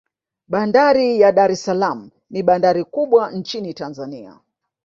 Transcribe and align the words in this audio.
bandari 0.47 1.19
ya 1.21 1.31
dar 1.31 1.51
es 1.51 1.63
salaam 1.63 2.09
ni 2.29 2.43
bandari 2.43 2.83
kubwa 2.83 3.31
nchin 3.31 3.73
tanzania 3.73 4.39